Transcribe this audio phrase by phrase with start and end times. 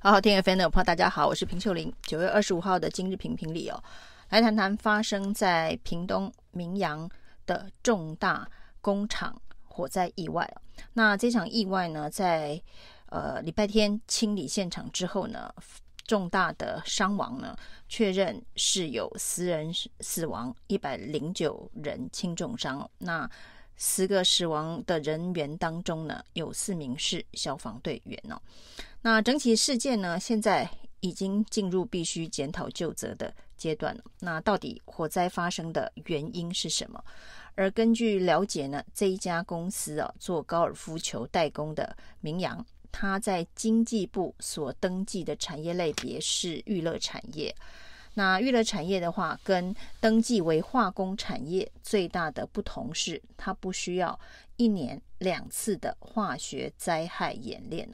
[0.00, 1.92] 好好听 FM 的朋友，大家好，我是平秀玲。
[2.02, 3.82] 九月二十五号的今日评评里哦，
[4.28, 7.10] 来谈谈发生在屏东明阳
[7.46, 8.48] 的重大
[8.80, 10.48] 工厂火灾意外。
[10.92, 12.62] 那这场意外呢，在
[13.06, 15.52] 呃礼拜天清理现场之后呢，
[16.06, 17.56] 重大的伤亡呢，
[17.88, 19.68] 确认是有十人
[19.98, 22.88] 死亡，一百零九人轻重伤。
[22.98, 23.28] 那
[23.78, 28.38] 十个死亡的人员当中呢，有四名是消防队员哦。
[29.00, 30.68] 那整起事件呢，现在
[31.00, 34.02] 已经进入必须检讨就责的阶段了。
[34.18, 37.02] 那到底火灾发生的原因是什么？
[37.54, 47.54] 而根据了解呢，这一家公司啊，做高尔夫球代工的明扬，它在经济部所登记的产业类别是娱乐产业。
[48.18, 54.18] 那娱乐产业的话，跟登记为化工产业最大的不同是，它不需要
[54.56, 57.88] 一年两次的化学灾害演练。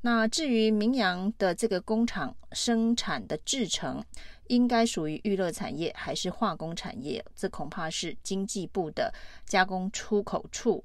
[0.00, 4.02] 那至于明扬的这个工厂生产的制程，
[4.46, 7.22] 应该属于娱乐产业还是化工产业？
[7.36, 9.12] 这恐怕是经济部的
[9.44, 10.82] 加工出口处，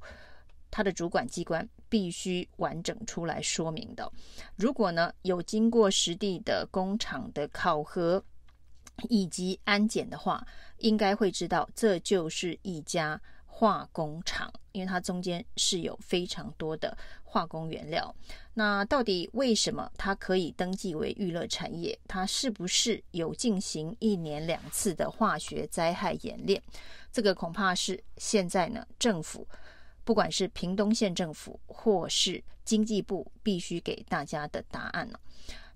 [0.70, 4.12] 它的主管机关必须完整出来说明的。
[4.58, 8.22] 如果呢，有经过实地的工厂的考核
[9.10, 10.46] 以及安检的话，
[10.78, 18.14] 应该会知道这就是一家化工厂，因为它中间是有非常多的化工原料。
[18.56, 21.98] 那到底为什么它可以登记为娱乐产业？
[22.08, 26.62] 它是不是有进行一年两次的化学灾害演练？
[27.12, 29.48] 这个恐怕是现在呢，政府
[30.04, 35.20] 不管是屏东县政府或是经济部，必须给大家的答案了。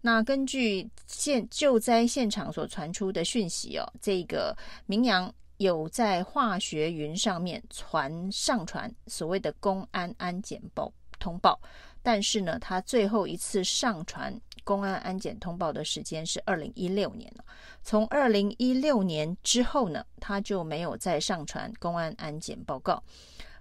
[0.02, 5.34] 那根据现救灾现场所传出的讯息哦，这个明阳。
[5.58, 11.59] 有在化学云上面传上传所谓的公安安检报通报，
[12.03, 17.44] 但是呢，他最后一次上传公安安检通报的时间是二零一六年了。
[17.81, 23.02] 从二零一六年之后呢，他就没有再上传公安安检报告，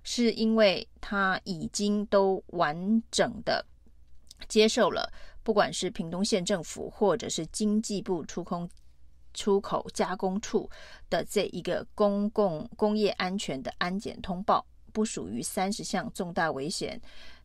[0.03, 3.65] 是因为他已经都完整的
[4.49, 5.11] 接受了，
[5.47, 8.69] 不管是屏东县政府或者是经济部出空。
[9.39, 10.67] 出口加工处
[11.11, 14.65] 的这一个公共工业安全的安检通报，
[14.95, 16.99] 不属于三十项重大危险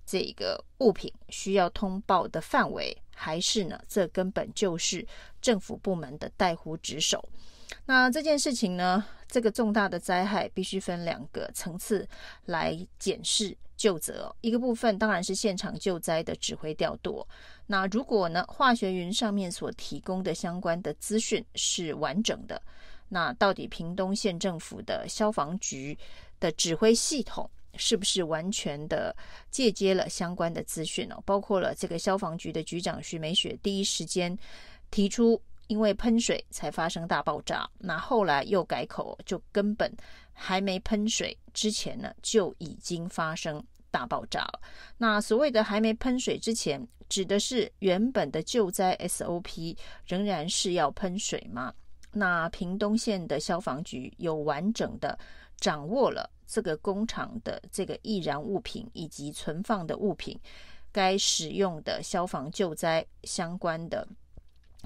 [0.06, 3.78] 这个物品需要通报的范围，还是呢？
[3.90, 5.06] 这根本就是
[5.42, 7.28] 政府部门的怠忽职守。
[7.86, 12.08] 那这件事情呢，这个重大的灾害必须分两个层次
[12.46, 13.58] 来检视。
[13.78, 17.26] 究责一个部分当然是现场救灾的指挥调度。
[17.66, 22.62] 那如果呢，化学云上面所提供的相关的资讯是完整的，
[23.10, 25.98] 那到底屏东县政府的消防局
[26.40, 29.16] 的指挥系统是不是完全的
[29.50, 31.18] 借接了相关的资讯呢？
[31.26, 34.38] 包括了这个消防局的局长徐美雪第一时间
[34.92, 39.90] 提出，因为喷水才发生大爆炸，那后来又改口，就根本
[40.34, 43.64] 还没喷水之前呢，就已经发生。
[43.90, 44.62] 大爆炸了。
[44.98, 51.74] 那所谓的还没喷水之前，指的是原本的救灾 SOP 仍然是要喷水吗？
[52.14, 55.20] 那屏东县的消防局有完整的
[55.58, 60.40] 掌握了这个工厂的这个易燃物品以及存放的物品，
[60.90, 64.08] 该使用的消防救灾相关的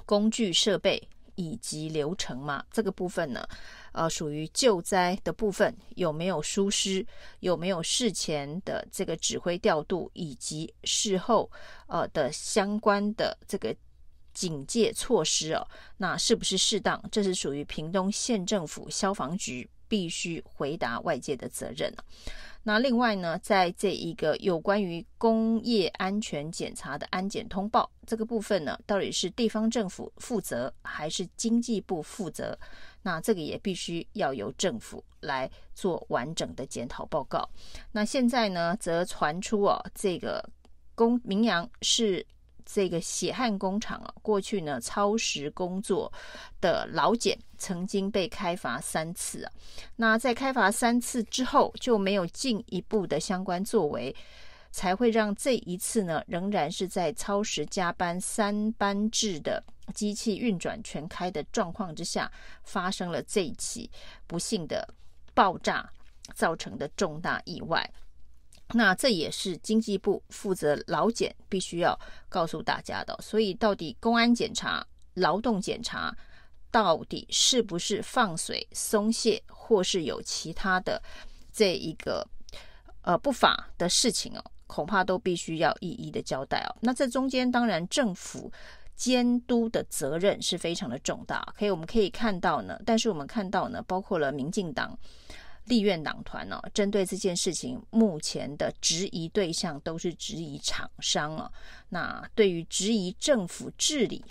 [0.05, 1.01] 工具设备。
[1.37, 3.45] 以及流程嘛，这个部分呢，
[3.91, 7.05] 呃，属于救灾的部分，有没有疏失？
[7.41, 11.51] 有没有事前的这个指挥调度，以及事后
[11.87, 13.75] 呃的相关的这个
[14.33, 15.67] 警戒措施哦？
[15.97, 17.03] 那是不是适当？
[17.11, 21.93] 这是属于屏东县政府消防局必须回答外界的责任。
[22.67, 32.57] 那另外呢，在这一个有关于工业安全检查的安检通报这个部分呢，到底是地方政府负责还是经济部负责？
[33.03, 37.47] 那这个也必须要由政府来做完整的检讨报告。
[37.91, 40.43] 那现在呢，则传出哦，这个
[40.95, 42.25] 公明阳是。
[42.65, 46.11] 这个血汗工厂啊，过去呢超时工作
[46.59, 49.51] 的老茧曾经被开罚三次啊。
[49.95, 54.13] 那在开罚三次之后，就没有进一步的相关作为，
[54.71, 59.63] 才会让这一次呢，仍然是在超时加班三班制的
[59.93, 62.29] 机器运转全开的状况之下，
[62.63, 63.89] 发生了这一起
[64.25, 64.87] 不幸的
[65.33, 65.87] 爆炸
[66.33, 67.87] 造成的重大意外。
[68.73, 71.97] 那这也是经济部负责劳检必须要
[72.27, 76.15] 告诉大家的，所以到底公安检查、劳动检查，
[76.71, 81.01] 到底是不是放水松懈，或是有其他的
[81.53, 82.27] 这一个
[83.01, 86.75] 呃不法的事情哦，恐怕都必须要一一的交代哦。
[86.81, 88.51] 那这中间当然政府
[88.95, 91.53] 监督的责任是非常的重大。
[91.57, 94.97] 可以，我们可以看到呢，但是我们看到呢，包括了民进党
[95.65, 101.51] 立院党团呢，针对这件事情，目前的质疑对象都是质疑厂商啊。
[101.89, 104.23] 那对于质疑政府治理，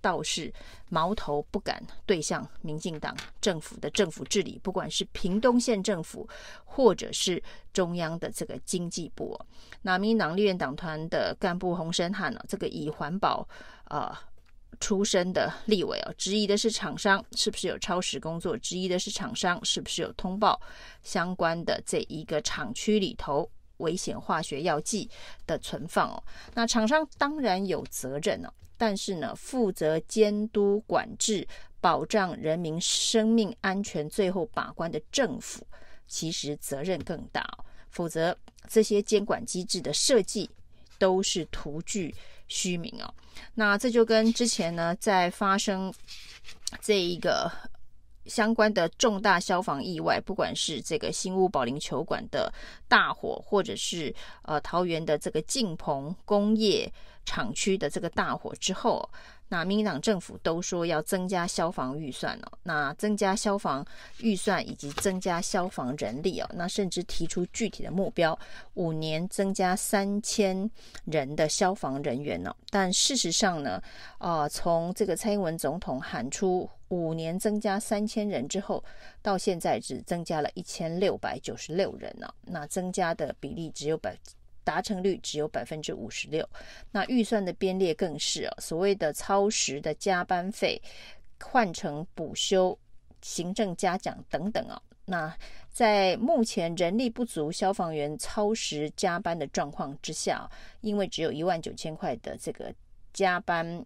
[0.00, 0.52] 倒是
[0.88, 6.28] 矛头不敢对向民进党政府的政府治理，不管是屏东县政府，
[6.64, 7.42] 或者是
[7.72, 9.38] 中央的这个经济部。
[9.82, 13.46] 那民进党立院党团的干部洪申翰呢，这个以环保
[13.84, 14.10] 呃
[14.78, 20.60] 出身的立委哦，质疑的是厂商是不是有超时工作，质疑的是厂商是不是有通报
[21.02, 25.10] 相关的这一个厂区里头危险化学药剂
[25.46, 26.22] 的存放哦。
[26.54, 28.52] 那厂商当然有责任哦。
[28.78, 31.46] 但是呢，负责监督管制、
[31.82, 35.66] 保障人民生命安全、最后把关的政府，
[36.08, 37.64] 其实责任更大哦。
[37.90, 38.34] 否则，
[38.66, 40.48] 这些监管机制的设计
[40.98, 42.14] 都是徒具
[42.48, 43.14] 虚名哦。
[43.54, 45.92] 那这就跟之前呢，在发生
[46.80, 47.50] 这一个
[48.26, 52.52] 相关的重大消防意外，不管是这个新屋保龄球馆的
[52.88, 56.92] 大火，或者是呃桃园的这个晋鹏工业。
[57.26, 59.08] 厂区的这个大火之后，
[59.50, 63.84] 那民进党政府都说要增加消防预算哦，那增加消防
[64.20, 68.38] 预算以及增加消防人力哦，那甚至提出具体的目标，
[68.74, 70.70] 五年增加三千
[71.04, 72.54] 人的消防人员哦。
[72.70, 73.82] 但事实上呢，
[74.18, 78.82] 呃，从这个蔡英文总统喊出五年增加三千人之后，
[79.20, 84.16] 到现在只增加了一千六百九十六人呢，那增加的比例只有百。
[84.64, 86.48] 达成率只有百分之五十六，
[86.90, 90.80] 那预算的编列更是啊，所谓的超时的加班费
[91.42, 92.78] 换成补休、
[93.22, 94.80] 行政嘉奖等等啊。
[95.06, 95.36] 那
[95.72, 100.48] 在目前人力不足、消防员超时加班的状况之下，
[100.82, 102.72] 因为只有一万九千块的这个
[103.12, 103.84] 加班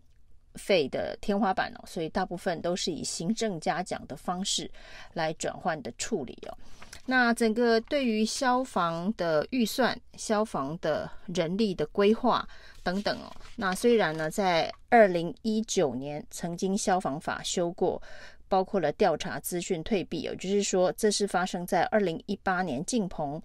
[0.55, 4.71] 费的天花板哦，所以大部分都是以行政嘉奖的方式
[5.15, 6.59] 来转换的处理哦。
[7.07, 12.49] 那整个对于消防的预算、消防的人力的规划
[12.83, 18.01] 等等哦，那虽然呢，在二零一九年曾经消防法修过，
[18.49, 23.41] 包括了调查资讯退避，也就是说，这是发生在二零一八年敬鹏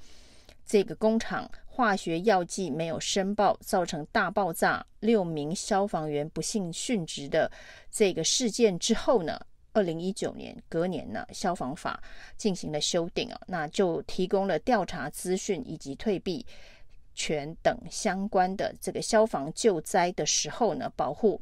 [0.65, 7.51] 这个工厂化学药剂没有申报，造成大爆炸，六名消防员不幸殉职的
[7.91, 9.37] 这个事件之后呢。
[9.73, 12.01] 二零一九年隔年呢，消防法
[12.37, 16.45] 进行了修订啊，那就提供了调查资讯以及退避
[17.13, 21.39] 权等相关的这个消防救灾的时候呢，保护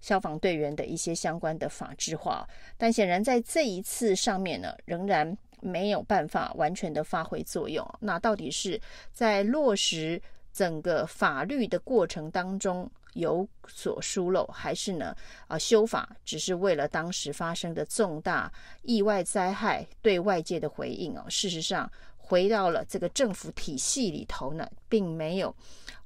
[0.00, 2.46] 消防队员的一些相关的法制化。
[2.76, 7.86] 但显然在这一次上面呢，仍然没有办法完全的发挥作用。
[8.00, 8.80] 那到底是
[9.12, 10.20] 在落实
[10.52, 15.14] 整个法律的过程当中，有所疏漏，还是呢？
[15.48, 18.52] 啊，修法只是为了当时发生的重大
[18.82, 21.24] 意外灾害对外界的回应哦。
[21.28, 25.54] 事实上，回到了这个政府体系里头呢，并没有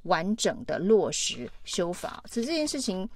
[0.04, 2.22] 完整的落实修法。
[2.26, 3.08] 所以这件事情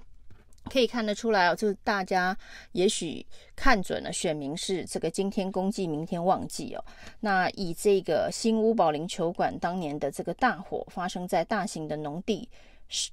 [0.65, 2.37] 可以看得出来哦，就是大家
[2.73, 3.25] 也许
[3.57, 6.85] 看准了选民是这个今天公祭，明天忘记哦。
[7.21, 12.47] 那以这个新屋保龄球馆当年的这个大火发生在大型的农地。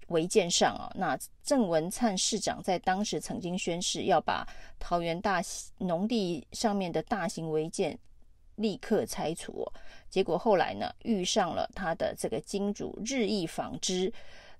[0.07, 4.47] 违建上啊，那郑文灿市长在当时曾经宣誓要把
[4.79, 5.41] 桃园大
[5.79, 7.97] 农地上面的大型违建
[8.55, 9.65] 立刻拆除，
[10.09, 14.11] 结果后来呢，遇上了他的这个金主日益纺织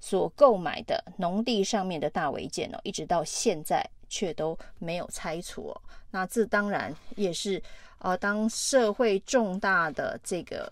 [0.01, 5.73] 所购买的农地上面的大违建哦，一直到现在却都没有拆除。
[6.11, 7.61] 那这当然也是
[7.99, 10.71] 呃，当社会重大的这个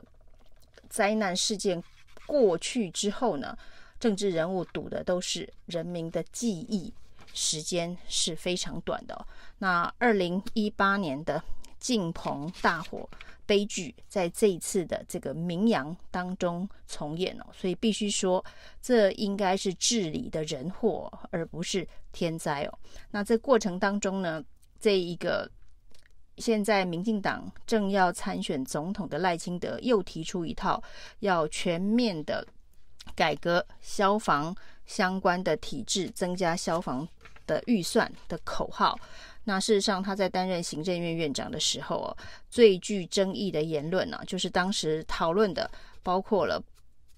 [0.90, 1.82] 灾难事件
[2.26, 3.58] 过去之后呢，
[4.04, 6.94] 政治人物赌的都是人民的记忆，
[7.34, 9.26] 时间是非常短的。
[9.60, 11.42] 那二零一八年的
[11.80, 13.10] 敬鹏大火
[13.46, 18.44] 悲剧，在这一次的这个明阳当中重演哦，所以必须说，
[18.82, 22.80] 这应该是治理的人祸，而不是天灾哦。
[23.12, 24.44] 那这过程当中呢，
[24.82, 25.50] 这一个
[26.36, 30.84] 现在民进党正要参选总统的赖清德，又提出一套
[31.20, 32.46] 要全面的。
[33.16, 34.56] 改革消防
[34.86, 37.08] 相关的体制，增加消防
[37.46, 39.00] 的预算的口号。
[39.46, 42.18] 那事实上，他在担任行政院院长的时候哦，
[42.50, 45.70] 最具争议的言论呢，就是当时讨论的，
[46.02, 46.64] 包括了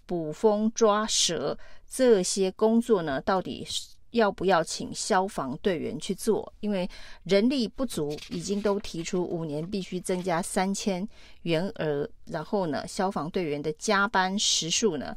[0.07, 3.67] 捕蜂抓蛇这些工作呢，到底
[4.09, 6.51] 要不要请消防队员去做？
[6.61, 6.89] 因为
[7.25, 11.07] 人力不足，已经都提出五年必须增加三千
[11.43, 15.15] 员额，然后呢，消防队员的加班时数呢？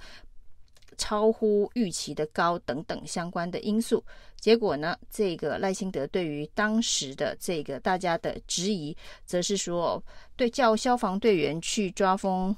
[0.97, 4.03] 超乎预期的高等等相关的因素，
[4.41, 10.03] 结果呢，这个赖清德对于当时的这个大家的质疑，则是说，
[10.37, 12.57] 对叫消防队员去抓风、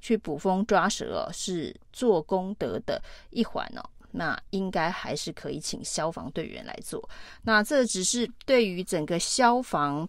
[0.00, 7.08] 去捕风抓蛇是做功德的一环哦，那应该还是可以请消防队员来做。
[7.42, 10.08] 那这只是对于整个消防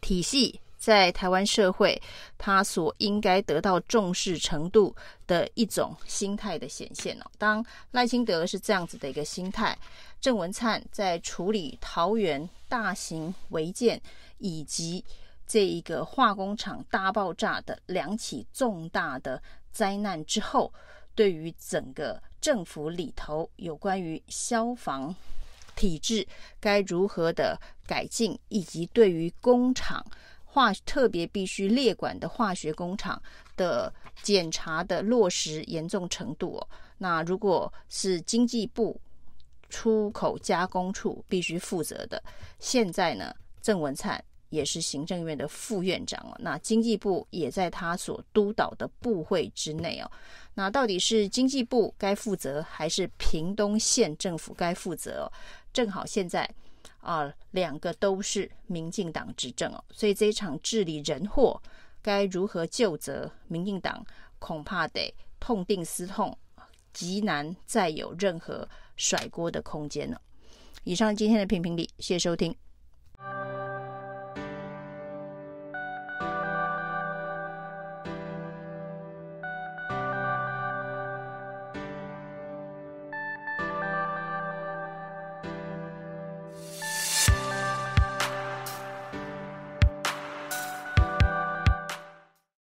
[0.00, 0.60] 体系。
[0.82, 2.02] 在台湾社会，
[2.36, 4.92] 他所应该得到重视程度
[5.28, 7.24] 的一种心态的显现哦。
[7.38, 9.78] 当赖清德是这样子的一个心态，
[10.20, 14.02] 郑文灿在处理桃园大型违建
[14.38, 15.04] 以及
[15.46, 20.74] 这一个化工厂大爆炸的两起重大的灾难之后，
[21.14, 25.14] 对于整个政府里头有关于消防
[25.76, 26.26] 体制
[26.58, 30.04] 该如何的改进，以及对于工厂。
[30.52, 33.20] 化特别必须列管的化学工厂
[33.56, 33.90] 的
[34.22, 36.68] 检查的落实严重程度哦，
[36.98, 39.00] 那如果是经济部
[39.70, 42.22] 出口加工处必须负责的，
[42.58, 50.10] 现在呢，郑文灿也是行政院的副院长哦，那经济部也在他所督导的部会之内哦，
[50.52, 55.32] 那到底是经济部该负责，还是屏东县政府该负责哦？
[55.72, 56.46] 正好现在。
[57.02, 61.60] 啊，两个都是民进党执政哦，所以这一场治理人祸
[62.00, 63.30] 该如何救责？
[63.48, 64.04] 民进党
[64.38, 66.36] 恐怕得痛定思痛，
[66.92, 70.20] 极难再有任何甩锅的空间了。
[70.84, 72.56] 以上今天的评评理，谢谢收听。